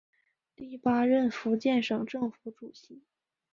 [0.55, 3.03] 第八任福建省政府主席。